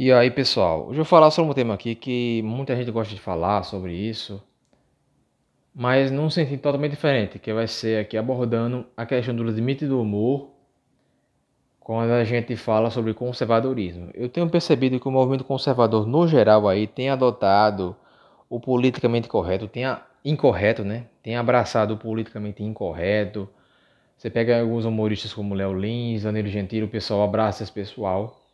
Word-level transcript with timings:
E 0.00 0.12
aí, 0.12 0.30
pessoal, 0.30 0.82
hoje 0.82 0.90
eu 0.92 0.96
vou 0.98 1.04
falar 1.04 1.28
sobre 1.32 1.50
um 1.50 1.54
tema 1.54 1.74
aqui 1.74 1.92
que 1.96 2.40
muita 2.42 2.76
gente 2.76 2.88
gosta 2.88 3.12
de 3.12 3.20
falar 3.20 3.64
sobre 3.64 3.92
isso, 3.92 4.40
mas 5.74 6.12
num 6.12 6.30
sentido 6.30 6.60
totalmente 6.60 6.92
diferente, 6.92 7.40
que 7.40 7.52
vai 7.52 7.66
ser 7.66 8.02
aqui 8.02 8.16
abordando 8.16 8.86
a 8.96 9.04
questão 9.04 9.34
do 9.34 9.42
limite 9.42 9.86
do 9.86 10.00
humor 10.00 10.50
quando 11.80 12.12
a 12.12 12.22
gente 12.22 12.54
fala 12.54 12.90
sobre 12.90 13.12
conservadorismo. 13.12 14.08
Eu 14.14 14.28
tenho 14.28 14.48
percebido 14.48 15.00
que 15.00 15.08
o 15.08 15.10
movimento 15.10 15.42
conservador 15.42 16.06
no 16.06 16.28
geral 16.28 16.68
aí 16.68 16.86
tem 16.86 17.10
adotado 17.10 17.96
o 18.48 18.60
politicamente 18.60 19.26
correto, 19.26 19.66
tem 19.66 19.84
a, 19.84 20.00
incorreto, 20.24 20.84
né? 20.84 21.06
Tem 21.24 21.34
abraçado 21.34 21.94
o 21.94 21.98
politicamente 21.98 22.62
incorreto. 22.62 23.48
Você 24.16 24.30
pega 24.30 24.60
alguns 24.60 24.84
humoristas 24.84 25.34
como 25.34 25.56
Léo 25.56 25.74
Lins, 25.74 26.22
Danilo 26.22 26.46
Gentili, 26.46 26.84
o 26.84 26.88
pessoal 26.88 27.24
abraça 27.24 27.64
esse 27.64 27.72
pessoal. 27.72 28.47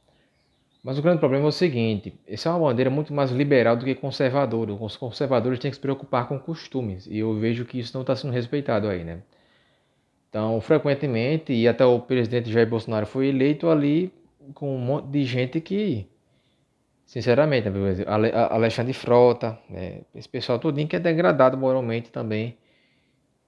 Mas 0.84 0.98
o 0.98 1.02
grande 1.02 1.18
problema 1.18 1.46
é 1.46 1.48
o 1.48 1.52
seguinte: 1.52 2.12
essa 2.28 2.50
é 2.50 2.52
uma 2.52 2.68
bandeira 2.68 2.90
muito 2.90 3.14
mais 3.14 3.30
liberal 3.30 3.74
do 3.74 3.86
que 3.86 3.94
conservadora. 3.94 4.74
Os 4.74 4.98
conservadores 4.98 5.58
têm 5.58 5.70
que 5.70 5.76
se 5.76 5.80
preocupar 5.80 6.28
com 6.28 6.38
costumes, 6.38 7.06
e 7.06 7.18
eu 7.18 7.34
vejo 7.34 7.64
que 7.64 7.78
isso 7.78 7.94
não 7.94 8.02
está 8.02 8.14
sendo 8.14 8.34
respeitado 8.34 8.86
aí, 8.86 9.02
né? 9.02 9.22
Então, 10.28 10.60
frequentemente, 10.60 11.52
e 11.54 11.66
até 11.66 11.86
o 11.86 12.00
presidente 12.00 12.52
Jair 12.52 12.68
Bolsonaro 12.68 13.06
foi 13.06 13.28
eleito 13.28 13.68
ali 13.68 14.12
com 14.52 14.76
um 14.76 14.78
monte 14.78 15.06
de 15.06 15.24
gente 15.24 15.60
que, 15.60 16.06
sinceramente, 17.06 17.70
né, 17.70 18.04
Alexandre 18.50 18.92
Frota, 18.92 19.58
né, 19.70 20.00
esse 20.14 20.28
pessoal 20.28 20.58
todinho 20.58 20.88
que 20.88 20.96
é 20.96 20.98
degradado 20.98 21.56
moralmente 21.56 22.10
também. 22.10 22.58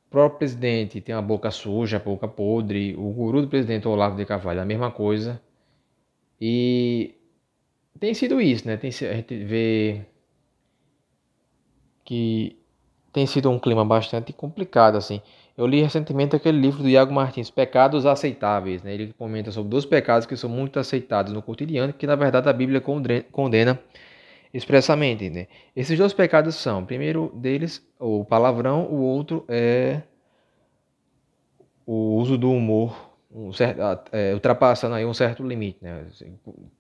O 0.06 0.10
próprio 0.10 0.38
presidente 0.38 1.00
tem 1.00 1.14
a 1.14 1.20
boca 1.20 1.50
suja, 1.50 1.96
a 1.96 2.00
boca 2.00 2.28
podre. 2.28 2.94
O 2.96 3.10
guru 3.10 3.42
do 3.42 3.48
presidente 3.48 3.88
Olavo 3.88 4.16
de 4.16 4.24
Carvalho, 4.24 4.62
a 4.62 4.64
mesma 4.64 4.90
coisa. 4.90 5.42
E 6.40 7.15
tem 7.98 8.14
sido 8.14 8.40
isso, 8.40 8.66
né? 8.66 8.76
Tem, 8.76 8.90
a 8.90 9.14
gente 9.14 9.44
vê 9.44 10.02
que 12.04 12.56
tem 13.12 13.26
sido 13.26 13.50
um 13.50 13.58
clima 13.58 13.84
bastante 13.84 14.32
complicado, 14.32 14.96
assim. 14.96 15.20
Eu 15.56 15.66
li 15.66 15.82
recentemente 15.82 16.36
aquele 16.36 16.58
livro 16.58 16.82
do 16.82 16.88
Iago 16.88 17.12
Martins, 17.12 17.50
Pecados 17.50 18.04
Aceitáveis, 18.04 18.82
né? 18.82 18.92
Ele 18.92 19.14
comenta 19.16 19.50
sobre 19.50 19.70
dois 19.70 19.86
pecados 19.86 20.26
que 20.26 20.36
são 20.36 20.50
muito 20.50 20.78
aceitados 20.78 21.32
no 21.32 21.40
cotidiano, 21.40 21.92
que 21.92 22.06
na 22.06 22.14
verdade 22.14 22.48
a 22.48 22.52
Bíblia 22.52 22.82
condena 23.32 23.80
expressamente, 24.52 25.30
né? 25.30 25.46
Esses 25.74 25.98
dois 25.98 26.12
pecados 26.12 26.54
são, 26.56 26.84
primeiro 26.84 27.32
deles, 27.34 27.82
o 27.98 28.24
palavrão, 28.24 28.84
o 28.84 29.00
outro 29.00 29.44
é 29.48 30.02
o 31.86 32.16
uso 32.16 32.36
do 32.36 32.50
humor 32.50 33.15
um 33.36 33.52
certo, 33.52 33.80
é, 34.12 34.32
ultrapassando 34.32 34.94
aí 34.94 35.04
um 35.04 35.12
certo 35.12 35.46
limite, 35.46 35.78
né? 35.82 36.06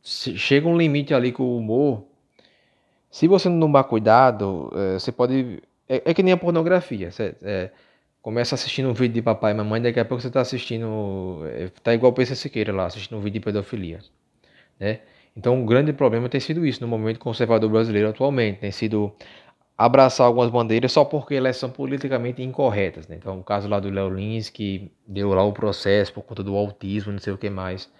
Chega 0.02 0.66
um 0.66 0.76
limite 0.76 1.12
ali 1.12 1.30
com 1.30 1.42
o 1.42 1.58
humor. 1.58 2.04
Se 3.10 3.28
você 3.28 3.48
não 3.48 3.60
tomar 3.60 3.84
cuidado, 3.84 4.72
é, 4.74 4.94
você 4.94 5.12
pode. 5.12 5.62
É, 5.86 6.02
é, 6.06 6.14
que 6.14 6.22
nem 6.22 6.32
a 6.32 6.36
pornografia. 6.36 7.10
Você 7.10 7.36
é, 7.42 7.70
começa 8.22 8.54
assistindo 8.54 8.88
um 8.88 8.94
vídeo 8.94 9.14
de 9.14 9.22
papai 9.22 9.52
e 9.52 9.54
mamãe, 9.54 9.82
daqui 9.82 10.00
a 10.00 10.04
pouco 10.04 10.22
você 10.22 10.28
está 10.28 10.40
assistindo. 10.40 11.42
É, 11.46 11.68
tá 11.82 11.92
igual 11.92 12.10
o 12.10 12.14
PC 12.14 12.34
Siqueira 12.34 12.72
lá, 12.72 12.86
assistindo 12.86 13.18
um 13.18 13.20
vídeo 13.20 13.34
de 13.34 13.44
pedofilia. 13.44 14.00
Né? 14.80 15.00
Então, 15.36 15.62
o 15.62 15.66
grande 15.66 15.92
problema 15.92 16.28
tem 16.30 16.40
sido 16.40 16.66
isso 16.66 16.80
no 16.80 16.88
momento 16.88 17.20
conservador 17.20 17.70
brasileiro 17.70 18.08
atualmente. 18.08 18.60
Tem 18.60 18.70
sido 18.70 19.14
abraçar 19.76 20.26
algumas 20.26 20.50
bandeiras 20.50 20.92
só 20.92 21.04
porque 21.04 21.34
elas 21.34 21.56
são 21.56 21.68
politicamente 21.68 22.42
incorretas. 22.42 23.06
Né? 23.06 23.16
Então, 23.16 23.38
o 23.38 23.44
caso 23.44 23.68
lá 23.68 23.78
do 23.78 23.90
Léo 23.90 24.08
Lins, 24.08 24.48
que 24.48 24.90
deu 25.06 25.34
lá 25.34 25.42
o 25.42 25.52
processo 25.52 26.12
por 26.12 26.22
conta 26.22 26.42
do 26.42 26.56
autismo, 26.56 27.12
não 27.12 27.18
sei 27.18 27.32
o 27.32 27.38
que 27.38 27.50
mais. 27.50 27.90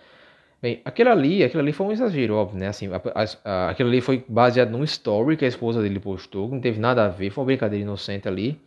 Bem, 0.62 0.80
aquilo 0.84 1.10
ali, 1.10 1.44
aquilo 1.44 1.62
ali 1.62 1.72
foi 1.72 1.86
um 1.86 1.92
exagero, 1.92 2.34
óbvio, 2.34 2.58
né? 2.58 2.68
Assim, 2.68 2.88
a, 2.88 3.00
a, 3.44 3.70
aquilo 3.70 3.90
ali 3.90 4.00
foi 4.00 4.24
baseado 4.26 4.70
num 4.70 4.82
story 4.84 5.36
que 5.36 5.44
a 5.44 5.48
esposa 5.48 5.82
dele 5.82 6.00
postou, 6.00 6.48
não 6.48 6.60
teve 6.60 6.80
nada 6.80 7.04
a 7.04 7.08
ver, 7.08 7.30
foi 7.30 7.42
uma 7.42 7.46
brincadeira 7.46 7.82
inocente 7.82 8.26
ali. 8.26 8.58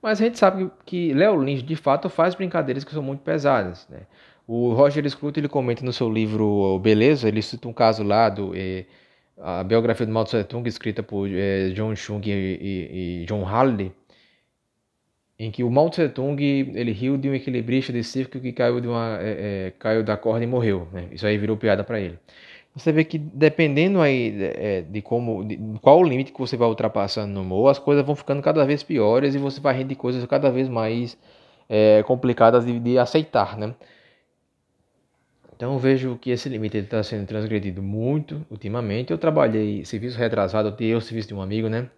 Mas 0.00 0.20
a 0.20 0.24
gente 0.24 0.38
sabe 0.38 0.70
que, 0.84 1.12
Léo 1.12 1.42
Lins, 1.42 1.64
de 1.64 1.74
fato, 1.74 2.08
faz 2.08 2.34
brincadeiras 2.36 2.84
que 2.84 2.92
são 2.92 3.02
muito 3.02 3.20
pesadas, 3.20 3.88
né? 3.90 4.02
O 4.46 4.72
Roger 4.72 5.08
Scruton, 5.10 5.40
ele 5.40 5.48
comenta 5.48 5.84
no 5.84 5.92
seu 5.92 6.08
livro 6.08 6.78
Beleza, 6.78 7.26
ele 7.26 7.42
cita 7.42 7.66
um 7.66 7.72
caso 7.72 8.04
lá 8.04 8.28
do... 8.28 8.52
Eh, 8.54 8.84
a 9.38 9.62
biografia 9.62 10.06
do 10.06 10.12
Mao 10.12 10.24
Tse 10.24 10.42
Tung, 10.44 10.66
escrita 10.68 11.02
por 11.02 11.28
é, 11.30 11.70
John 11.70 11.94
Chung 11.94 12.20
e, 12.24 12.30
e, 12.30 13.22
e, 13.22 13.26
John 13.26 13.42
Halliday, 13.42 13.92
em 15.38 15.50
que 15.50 15.62
o 15.62 15.70
Mao 15.70 15.90
Tse 15.90 16.08
Tung 16.08 16.40
ele 16.42 16.92
riu 16.92 17.16
de 17.16 17.28
um 17.28 17.34
equilibrista 17.34 17.92
de 17.92 18.02
circo 18.02 18.40
que 18.40 18.52
caiu, 18.52 18.80
de 18.80 18.88
uma, 18.88 19.18
é, 19.20 19.66
é, 19.68 19.72
caiu 19.78 20.02
da 20.02 20.16
corda 20.16 20.44
e 20.44 20.46
morreu. 20.46 20.88
Né? 20.92 21.08
Isso 21.12 21.26
aí 21.26 21.36
virou 21.36 21.56
piada 21.56 21.84
para 21.84 22.00
ele. 22.00 22.18
Você 22.74 22.92
vê 22.92 23.04
que 23.04 23.18
dependendo 23.18 24.00
aí 24.00 24.30
de, 24.30 24.82
de 24.82 25.02
como, 25.02 25.44
de 25.44 25.58
qual 25.80 25.98
o 25.98 26.04
limite 26.04 26.32
que 26.32 26.38
você 26.38 26.56
vai 26.56 26.68
ultrapassando 26.68 27.32
no 27.32 27.40
humor, 27.40 27.70
as 27.70 27.78
coisas 27.78 28.04
vão 28.04 28.14
ficando 28.14 28.42
cada 28.42 28.64
vez 28.66 28.82
piores 28.82 29.34
e 29.34 29.38
você 29.38 29.60
vai 29.60 29.78
rir 29.78 29.84
de 29.84 29.94
coisas 29.94 30.24
cada 30.26 30.50
vez 30.50 30.68
mais 30.68 31.16
complicadas 32.04 32.64
de, 32.64 32.78
de 32.78 32.98
aceitar, 32.98 33.56
né? 33.58 33.74
Então 35.56 35.78
vejo 35.78 36.18
que 36.18 36.30
esse 36.30 36.48
limite 36.50 36.76
está 36.76 37.02
sendo 37.02 37.26
transgredido 37.26 37.82
muito 37.82 38.46
ultimamente. 38.50 39.10
Eu 39.10 39.18
trabalhei 39.18 39.84
serviço 39.86 40.18
retrasado, 40.18 40.68
eu 40.68 40.72
tenho 40.72 40.98
o 40.98 41.00
serviço 41.00 41.28
de 41.28 41.34
um 41.34 41.40
amigo, 41.40 41.68
né? 41.68 41.88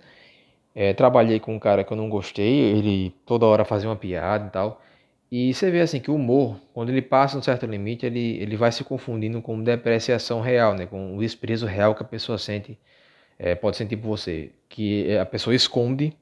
É, 0.74 0.92
trabalhei 0.94 1.40
com 1.40 1.56
um 1.56 1.58
cara 1.58 1.82
que 1.84 1.92
eu 1.92 1.96
não 1.96 2.08
gostei, 2.08 2.46
ele 2.46 3.12
toda 3.26 3.46
hora 3.46 3.64
fazia 3.64 3.88
uma 3.88 3.96
piada 3.96 4.46
e 4.46 4.50
tal. 4.50 4.82
E 5.30 5.52
você 5.52 5.70
vê 5.70 5.80
assim 5.80 6.00
que 6.00 6.10
o 6.10 6.14
humor, 6.14 6.56
quando 6.72 6.90
ele 6.90 7.02
passa 7.02 7.36
um 7.36 7.42
certo 7.42 7.66
limite, 7.66 8.06
ele, 8.06 8.38
ele 8.40 8.56
vai 8.56 8.72
se 8.72 8.84
confundindo 8.84 9.42
com 9.42 9.62
depreciação 9.62 10.40
real, 10.40 10.74
né? 10.74 10.86
Com 10.86 11.16
o 11.16 11.20
desprezo 11.20 11.66
real 11.66 11.94
que 11.94 12.02
a 12.02 12.06
pessoa 12.06 12.38
sente, 12.38 12.78
é, 13.38 13.54
pode 13.54 13.76
sentir 13.76 13.96
por 13.96 14.08
você. 14.08 14.52
Que 14.68 15.16
a 15.18 15.26
pessoa 15.26 15.54
esconde 15.54 16.14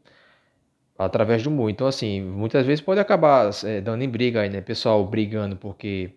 através 0.98 1.42
do 1.42 1.50
humor. 1.50 1.70
Então, 1.70 1.86
assim, 1.86 2.22
muitas 2.22 2.66
vezes 2.66 2.80
pode 2.80 3.00
acabar 3.00 3.50
é, 3.64 3.80
dando 3.80 4.02
em 4.02 4.08
briga 4.08 4.40
aí, 4.40 4.50
né? 4.50 4.60
Pessoal 4.60 5.04
brigando 5.06 5.56
porque 5.56 6.12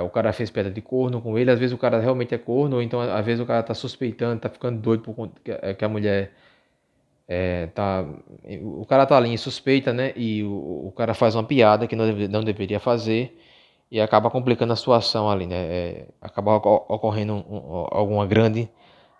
o 0.00 0.10
cara 0.10 0.32
fez 0.32 0.50
pedra 0.50 0.72
de 0.72 0.80
corno 0.80 1.20
com 1.20 1.38
ele, 1.38 1.50
às 1.50 1.58
vezes 1.58 1.74
o 1.74 1.78
cara 1.78 2.00
realmente 2.00 2.34
é 2.34 2.38
corno, 2.38 2.76
ou 2.76 2.82
então 2.82 3.00
às 3.00 3.24
vezes 3.24 3.40
o 3.40 3.46
cara 3.46 3.62
tá 3.62 3.74
suspeitando, 3.74 4.40
tá 4.40 4.48
ficando 4.48 4.80
doido 4.80 5.02
por 5.02 5.14
conta 5.14 5.40
que, 5.42 5.50
é, 5.50 5.76
a 5.80 5.88
mulher 5.88 6.32
é, 7.28 7.66
tá. 7.68 8.04
O 8.62 8.84
cara 8.86 9.06
tá 9.06 9.16
ali 9.16 9.30
em 9.30 9.36
suspeita, 9.36 9.92
né? 9.92 10.12
E 10.16 10.42
o, 10.44 10.88
o 10.88 10.92
cara 10.96 11.14
faz 11.14 11.34
uma 11.34 11.44
piada 11.44 11.86
que 11.86 11.96
não, 11.96 12.06
deve, 12.06 12.28
não 12.28 12.42
deveria 12.44 12.78
fazer 12.78 13.38
e 13.90 14.00
acaba 14.00 14.30
complicando 14.30 14.72
a 14.72 14.76
situação 14.76 15.30
ali, 15.30 15.46
né? 15.46 15.56
É, 15.56 16.06
acaba 16.20 16.56
ocorrendo 16.56 17.34
um, 17.34 17.56
um, 17.56 17.86
alguma 17.90 18.26
grande 18.26 18.68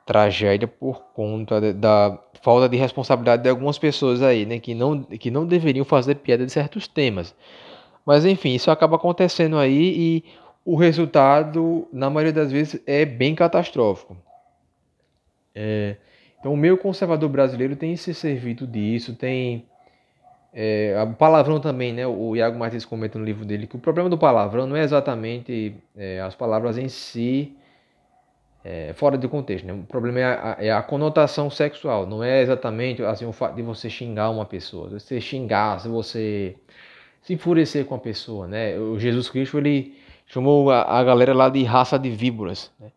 tragédia 0.06 0.68
por 0.68 1.02
conta 1.14 1.60
de, 1.60 1.72
da 1.72 2.18
falta 2.42 2.68
de 2.68 2.76
responsabilidade 2.76 3.42
de 3.42 3.48
algumas 3.48 3.78
pessoas 3.78 4.22
aí, 4.22 4.44
né? 4.44 4.58
Que 4.58 4.74
não, 4.74 5.02
que 5.02 5.30
não 5.30 5.46
deveriam 5.46 5.84
fazer 5.84 6.16
piada 6.16 6.44
de 6.44 6.52
certos 6.52 6.86
temas. 6.86 7.34
Mas 8.04 8.26
enfim, 8.26 8.54
isso 8.54 8.70
acaba 8.70 8.96
acontecendo 8.96 9.56
aí 9.58 9.94
e 9.96 10.24
o 10.64 10.76
resultado, 10.76 11.86
na 11.92 12.08
maioria 12.08 12.32
das 12.32 12.50
vezes, 12.50 12.82
é 12.86 13.04
bem 13.04 13.34
catastrófico. 13.34 14.16
É, 15.54 15.96
então, 16.40 16.52
o 16.52 16.56
meio 16.56 16.78
conservador 16.78 17.28
brasileiro 17.28 17.76
tem 17.76 17.96
se 17.96 18.14
servido 18.14 18.66
disso, 18.66 19.14
tem. 19.14 19.66
É, 20.52 20.94
o 21.02 21.14
palavrão 21.14 21.58
também, 21.58 21.92
né? 21.92 22.06
O 22.06 22.36
Iago 22.36 22.58
Martins 22.58 22.84
comenta 22.84 23.18
no 23.18 23.24
livro 23.24 23.44
dele 23.44 23.66
que 23.66 23.76
o 23.76 23.78
problema 23.78 24.08
do 24.08 24.16
palavrão 24.16 24.66
não 24.66 24.76
é 24.76 24.82
exatamente 24.82 25.74
é, 25.96 26.20
as 26.20 26.34
palavras 26.34 26.78
em 26.78 26.88
si, 26.88 27.56
é, 28.64 28.92
fora 28.94 29.18
de 29.18 29.26
contexto, 29.26 29.66
né? 29.66 29.72
O 29.72 29.82
problema 29.82 30.20
é 30.20 30.24
a, 30.24 30.56
é 30.60 30.72
a, 30.72 30.82
conotação 30.82 31.50
sexual, 31.50 32.06
não 32.06 32.22
é 32.22 32.40
exatamente 32.40 33.02
assim, 33.02 33.26
o 33.26 33.32
fato 33.32 33.56
de 33.56 33.62
você 33.62 33.90
xingar 33.90 34.30
uma 34.30 34.46
pessoa, 34.46 34.88
se 34.88 35.00
você 35.00 35.20
xingar, 35.20 35.80
se 35.80 35.88
você 35.88 36.56
se 37.20 37.34
enfurecer 37.34 37.84
com 37.84 37.96
a 37.96 37.98
pessoa, 37.98 38.46
né? 38.46 38.78
O 38.78 38.98
Jesus 38.98 39.28
Cristo, 39.28 39.58
ele 39.58 40.03
chamou 40.26 40.70
a, 40.70 40.82
a 40.82 41.04
galera 41.04 41.34
lá 41.34 41.48
de 41.48 41.62
raça 41.64 41.98
de 41.98 42.10
víboras. 42.10 42.70
Né? 42.78 42.90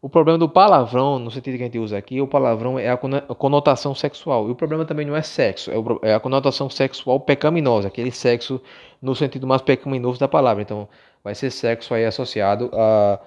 O 0.00 0.08
problema 0.08 0.38
do 0.38 0.48
palavrão, 0.48 1.18
no 1.18 1.30
sentido 1.30 1.56
que 1.56 1.62
a 1.62 1.66
gente 1.66 1.78
usa 1.78 1.98
aqui, 1.98 2.20
o 2.20 2.28
palavrão 2.28 2.78
é 2.78 2.88
a 2.88 2.96
conotação 2.96 3.94
sexual. 3.94 4.48
E 4.48 4.52
o 4.52 4.54
problema 4.54 4.84
também 4.84 5.06
não 5.06 5.16
é 5.16 5.22
sexo, 5.22 5.70
é, 5.70 6.10
é 6.10 6.14
a 6.14 6.20
conotação 6.20 6.70
sexual 6.70 7.18
pecaminosa, 7.18 7.88
aquele 7.88 8.12
sexo 8.12 8.60
no 9.02 9.16
sentido 9.16 9.46
mais 9.46 9.62
pecaminoso 9.62 10.20
da 10.20 10.28
palavra. 10.28 10.62
Então, 10.62 10.88
vai 11.24 11.34
ser 11.34 11.50
sexo 11.50 11.92
aí 11.92 12.04
associado 12.04 12.70
a, 12.72 13.20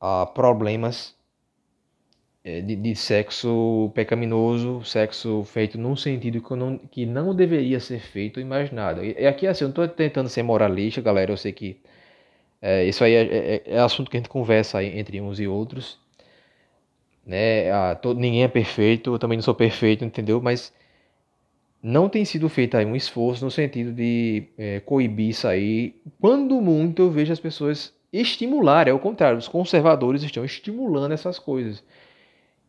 a 0.00 0.26
problemas 0.26 1.16
é, 2.44 2.60
de, 2.60 2.76
de, 2.76 2.94
sexo 2.94 3.90
pecaminoso, 3.94 4.84
sexo 4.84 5.42
feito 5.44 5.76
num 5.76 5.96
sentido 5.96 6.40
que 6.40 6.54
não, 6.54 6.78
que 6.78 7.04
não 7.04 7.34
deveria 7.34 7.80
ser 7.80 7.98
feito 7.98 8.36
ou 8.36 8.42
imaginado. 8.42 9.04
E 9.04 9.26
aqui, 9.26 9.46
assim, 9.48 9.64
eu 9.64 9.68
não 9.68 9.72
estou 9.72 9.88
tentando 9.88 10.28
ser 10.28 10.44
moralista, 10.44 11.00
galera, 11.00 11.32
eu 11.32 11.36
sei 11.36 11.52
que 11.52 11.80
é, 12.60 12.84
isso 12.84 13.04
aí 13.04 13.14
é, 13.14 13.22
é, 13.22 13.62
é, 13.66 13.78
assunto 13.78 14.10
que 14.10 14.16
a 14.16 14.20
gente 14.20 14.28
conversa 14.28 14.82
entre 14.82 15.20
uns 15.20 15.38
e 15.38 15.46
outros. 15.46 15.98
Né? 17.24 17.70
Ah, 17.70 17.94
todo, 17.94 18.18
ninguém 18.18 18.44
é 18.44 18.48
perfeito, 18.48 19.14
eu 19.14 19.18
também 19.18 19.36
não 19.36 19.42
sou 19.42 19.54
perfeito, 19.54 20.04
entendeu? 20.04 20.40
Mas 20.40 20.72
não 21.82 22.08
tem 22.08 22.24
sido 22.24 22.48
feito 22.48 22.76
aí 22.76 22.84
um 22.84 22.96
esforço 22.96 23.44
no 23.44 23.50
sentido 23.50 23.92
de 23.92 24.44
é, 24.56 24.80
coibir 24.80 25.30
isso 25.30 25.46
aí. 25.46 25.94
Quando 26.20 26.60
muito 26.60 27.02
eu 27.02 27.10
vejo 27.10 27.32
as 27.32 27.40
pessoas 27.40 27.94
estimular, 28.12 28.88
é 28.88 28.92
o 28.92 28.98
contrário, 28.98 29.38
os 29.38 29.48
conservadores 29.48 30.22
estão 30.22 30.44
estimulando 30.44 31.12
essas 31.12 31.38
coisas. 31.38 31.84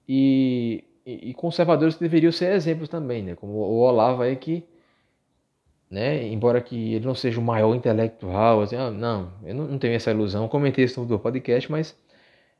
E, 0.07 0.83
e, 1.05 1.29
e 1.29 1.33
conservadores 1.33 1.97
deveriam 1.97 2.31
ser 2.31 2.53
exemplos 2.53 2.89
também, 2.89 3.23
né? 3.23 3.35
Como 3.35 3.53
o 3.53 3.79
Olavo 3.79 4.21
aí 4.21 4.35
que, 4.35 4.63
né, 5.89 6.27
embora 6.27 6.61
que 6.61 6.95
ele 6.95 7.05
não 7.05 7.15
seja 7.15 7.39
o 7.39 7.43
maior 7.43 7.73
intelectual, 7.75 8.61
assim, 8.61 8.75
ah, 8.75 8.91
não, 8.91 9.31
eu 9.43 9.55
não, 9.55 9.77
tenho 9.77 9.95
essa 9.95 10.11
ilusão, 10.11 10.47
comentei 10.47 10.85
isso 10.85 11.03
no 11.03 11.19
podcast, 11.19 11.71
mas 11.71 11.97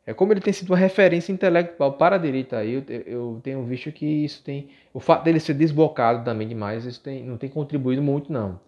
é 0.05 0.13
como 0.13 0.31
ele 0.31 0.39
tem 0.39 0.53
sido 0.53 0.69
uma 0.69 0.77
referência 0.77 1.31
intelectual 1.33 1.93
para 1.93 2.15
a 2.15 2.19
direita 2.19 2.57
aí, 2.57 2.73
eu, 2.73 2.83
eu 3.05 3.41
tenho 3.43 3.63
visto 3.63 3.91
que 3.91 4.05
isso 4.05 4.43
tem, 4.43 4.69
o 4.93 4.99
fato 4.99 5.23
dele 5.25 5.39
ser 5.39 5.53
desbocado 5.55 6.23
também 6.23 6.47
demais, 6.47 6.85
isso 6.85 7.01
tem, 7.01 7.23
não 7.23 7.37
tem 7.37 7.49
contribuído 7.49 8.01
muito 8.01 8.31
não. 8.31 8.59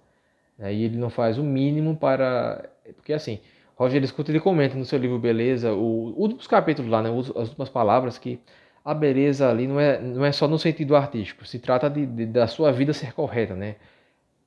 Aí 0.60 0.84
ele 0.84 0.98
não 0.98 1.10
faz 1.10 1.38
o 1.38 1.44
mínimo 1.44 1.96
para, 1.96 2.70
porque 2.98 3.14
assim, 3.14 3.40
Roger 3.78 4.06
Scruton 4.06 4.34
ele 4.34 4.42
comenta 4.42 4.76
no 4.76 4.84
seu 4.84 5.00
livro 5.00 5.18
Beleza, 5.18 5.72
o, 5.72 6.28
dos 6.28 6.48
capítulos 6.48 6.92
lá, 6.92 7.02
né, 7.02 7.10
as 7.10 7.48
últimas 7.48 7.70
palavras 7.70 8.18
que 8.18 8.40
a 8.84 8.94
beleza 8.94 9.50
ali 9.50 9.68
não 9.68 9.80
é, 9.80 10.02
não 10.02 10.26
é 10.26 10.32
só 10.34 10.48
no 10.48 10.60
sentido 10.60 10.96
artístico, 10.96 11.46
se 11.46 11.60
trata 11.60 11.90
de, 11.90 12.06
de 12.06 12.26
da 12.26 12.48
sua 12.48 12.72
vida 12.72 12.92
ser 12.94 13.14
correta, 13.14 13.56
né? 13.56 13.76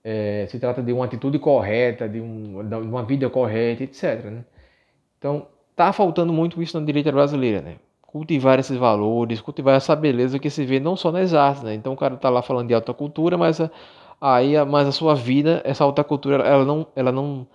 É, 0.04 0.46
se 0.48 0.58
trata 0.58 0.82
de 0.82 0.92
uma 0.92 1.04
atitude 1.04 1.38
correta, 1.38 2.08
de, 2.08 2.20
um, 2.20 2.66
de 2.68 2.74
uma 2.74 3.04
vida 3.04 3.30
correta, 3.30 3.84
etc. 3.84 4.24
Né? 4.24 4.44
Então, 5.18 5.46
tá 5.76 5.92
faltando 5.92 6.32
muito 6.32 6.62
isso 6.62 6.78
na 6.78 6.84
direita 6.84 7.12
brasileira, 7.12 7.60
né? 7.60 7.76
Cultivar 8.02 8.58
esses 8.58 8.76
valores, 8.76 9.40
cultivar 9.40 9.76
essa 9.76 9.96
beleza 9.96 10.38
que 10.38 10.50
se 10.50 10.64
vê 10.64 10.78
não 10.80 10.96
só 10.96 11.10
nas 11.10 11.32
artes, 11.32 11.62
né? 11.62 11.74
Então 11.74 11.92
o 11.92 11.96
cara 11.96 12.16
tá 12.16 12.28
lá 12.28 12.42
falando 12.42 12.68
de 12.68 12.74
alta 12.74 12.92
cultura, 12.92 13.38
mas 13.38 13.60
a, 13.60 13.70
aí 14.20 14.52
mas 14.66 14.86
a 14.88 14.92
sua 14.92 15.14
vida, 15.14 15.62
essa 15.64 15.84
alta 15.84 16.04
cultura, 16.04 16.42
ela 16.44 16.64
não, 16.64 16.86
ela 16.94 17.12
não 17.12 17.46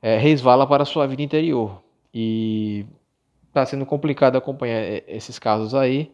é, 0.00 0.16
resvala 0.18 0.66
para 0.66 0.82
a 0.84 0.86
sua 0.86 1.06
vida 1.06 1.22
interior. 1.22 1.82
E 2.14 2.86
tá 3.52 3.66
sendo 3.66 3.84
complicado 3.86 4.36
acompanhar 4.36 4.78
é, 4.80 5.04
esses 5.08 5.38
casos 5.38 5.74
aí. 5.74 6.10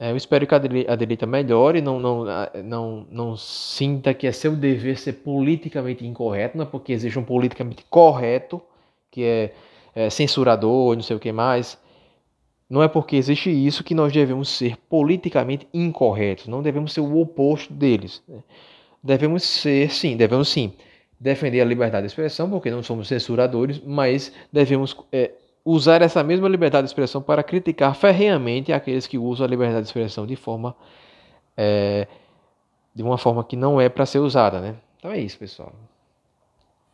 É, 0.00 0.10
eu 0.10 0.16
espero 0.16 0.46
que 0.46 0.54
a 0.54 0.96
direita 0.96 1.26
melhore, 1.26 1.82
não, 1.82 2.00
não, 2.00 2.24
não, 2.64 3.06
não 3.10 3.36
sinta 3.36 4.14
que 4.14 4.26
é 4.26 4.32
seu 4.32 4.56
dever 4.56 4.96
ser 4.96 5.12
politicamente 5.12 6.06
incorreto, 6.06 6.56
não 6.56 6.64
é 6.64 6.66
porque 6.66 6.92
existe 6.92 7.18
um 7.18 7.22
politicamente 7.22 7.84
correto, 7.90 8.62
que 9.10 9.22
é 9.22 9.52
é, 9.94 10.08
censurador, 10.10 10.94
não 10.94 11.02
sei 11.02 11.16
o 11.16 11.20
que 11.20 11.32
mais. 11.32 11.78
Não 12.68 12.82
é 12.82 12.88
porque 12.88 13.16
existe 13.16 13.50
isso 13.50 13.82
que 13.82 13.94
nós 13.94 14.12
devemos 14.12 14.48
ser 14.48 14.76
politicamente 14.88 15.66
incorretos. 15.74 16.46
Não 16.46 16.62
devemos 16.62 16.92
ser 16.92 17.00
o 17.00 17.20
oposto 17.20 17.72
deles. 17.72 18.22
Né? 18.28 18.38
Devemos 19.02 19.42
ser, 19.42 19.90
sim, 19.90 20.16
devemos 20.16 20.48
sim 20.48 20.72
defender 21.18 21.60
a 21.60 21.64
liberdade 21.64 22.06
de 22.06 22.12
expressão, 22.12 22.48
porque 22.48 22.70
não 22.70 22.82
somos 22.82 23.08
censuradores, 23.08 23.80
mas 23.84 24.32
devemos 24.52 24.96
é, 25.12 25.32
usar 25.64 26.02
essa 26.02 26.22
mesma 26.22 26.48
liberdade 26.48 26.84
de 26.86 26.90
expressão 26.90 27.20
para 27.20 27.42
criticar 27.42 27.94
ferreamente 27.94 28.72
aqueles 28.72 29.06
que 29.06 29.18
usam 29.18 29.46
a 29.46 29.48
liberdade 29.48 29.82
de 29.82 29.88
expressão 29.88 30.26
de 30.26 30.36
forma 30.36 30.74
é, 31.56 32.06
de 32.94 33.02
uma 33.02 33.18
forma 33.18 33.44
que 33.44 33.56
não 33.56 33.80
é 33.80 33.88
para 33.88 34.06
ser 34.06 34.18
usada, 34.18 34.60
né? 34.60 34.76
Então 34.98 35.10
é 35.10 35.18
isso, 35.18 35.38
pessoal. 35.38 35.72